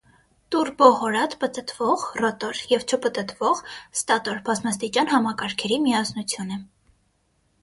Տուրբոհորատ 0.53 1.35
պտտվող 1.43 2.05
(ռոտոր) 2.21 2.61
և 2.71 2.85
չպտտվող 2.89 3.61
(ստատոր) 3.99 4.41
բազմաստիճան 4.49 5.13
համակարգերի 5.15 5.79
միասնություն 5.87 6.57
է։ 6.59 6.61